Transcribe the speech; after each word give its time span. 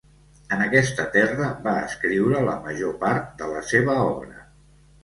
En 0.55 0.63
aquesta 0.65 1.05
terra 1.17 1.51
va 1.67 1.75
escriure 1.91 2.43
la 2.49 2.57
major 2.65 2.99
part 3.07 3.33
de 3.45 3.53
la 3.55 3.65
seva 3.75 4.01
obra. 4.11 4.45